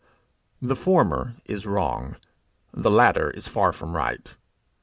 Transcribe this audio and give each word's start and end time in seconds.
The 0.63 0.75
former 0.75 1.35
is 1.45 1.67
wrong; 1.67 2.15
the 2.73 2.89
latter 2.89 3.29
is 3.29 3.47
far 3.47 3.71
from 3.71 3.95
right. 3.95 4.35